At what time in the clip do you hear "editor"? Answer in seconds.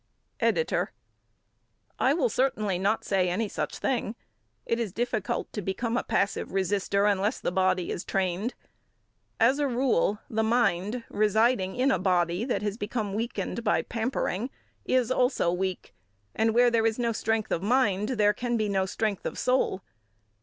0.39-0.93